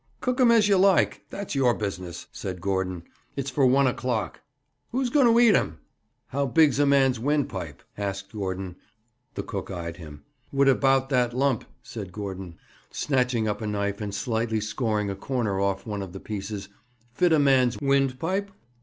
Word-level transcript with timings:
'Cook 0.19 0.41
'em 0.41 0.49
as 0.49 0.67
you 0.67 0.77
like. 0.79 1.25
That's 1.29 1.53
your 1.53 1.75
business,' 1.75 2.25
said 2.31 2.59
Gordon. 2.59 3.03
'It's 3.35 3.51
for 3.51 3.67
one 3.67 3.85
o'clock.' 3.85 4.41
'Who's 4.89 5.11
going 5.11 5.27
to 5.27 5.39
eat 5.39 5.53
'em?' 5.55 5.77
'How 6.29 6.47
big's 6.47 6.79
a 6.79 6.87
man's 6.87 7.19
windpipe?' 7.19 7.83
asked 7.99 8.31
Gordon. 8.33 8.77
The 9.35 9.43
cook 9.43 9.69
eyed 9.69 9.97
him. 9.97 10.23
'Would 10.51 10.69
about 10.69 11.09
that 11.09 11.35
lump,' 11.35 11.65
said 11.83 12.11
Gordon, 12.11 12.55
snatching 12.89 13.47
up 13.47 13.61
a 13.61 13.67
knife 13.67 14.01
and 14.01 14.11
slightly 14.11 14.59
scoring 14.59 15.11
a 15.11 15.15
corner 15.15 15.59
off 15.61 15.85
one 15.85 16.01
of 16.01 16.13
the 16.13 16.19
pieces, 16.19 16.67
'fit 17.13 17.31
a 17.31 17.37
man's 17.37 17.79
windpipe?' 17.79 18.49